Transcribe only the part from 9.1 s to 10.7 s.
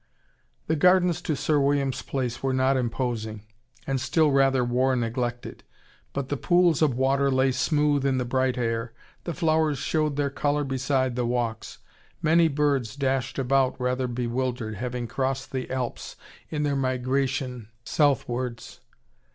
the flowers showed their colour